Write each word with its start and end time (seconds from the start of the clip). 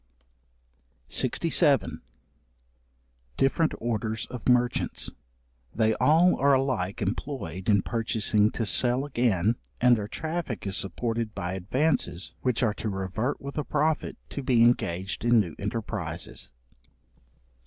§67. 1.11 2.01
Different 3.37 3.73
orders 3.77 4.25
of 4.31 4.49
Merchants. 4.49 5.11
They 5.75 5.93
all 5.93 6.35
are 6.39 6.53
alike 6.55 7.03
employed 7.03 7.69
in 7.69 7.83
purchasing 7.83 8.49
to 8.53 8.65
sell 8.65 9.05
again, 9.05 9.57
and 9.79 9.95
their 9.95 10.07
traffic 10.07 10.65
is 10.65 10.75
supported 10.75 11.35
by 11.35 11.53
advances 11.53 12.33
which 12.41 12.63
are 12.63 12.73
to 12.73 12.89
revert 12.89 13.39
with 13.39 13.59
a 13.59 13.63
profit, 13.63 14.17
to 14.31 14.41
be 14.41 14.63
engaged 14.63 15.23
in 15.23 15.39
new 15.39 15.55
enterprizes. 15.57 16.49